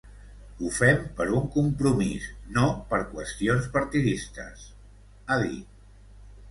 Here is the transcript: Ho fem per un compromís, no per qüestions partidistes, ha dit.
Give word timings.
Ho 0.61 0.69
fem 0.77 1.03
per 1.19 1.27
un 1.39 1.43
compromís, 1.57 2.25
no 2.57 2.65
per 2.95 3.01
qüestions 3.13 3.69
partidistes, 3.79 4.69
ha 5.37 5.41
dit. 5.47 5.71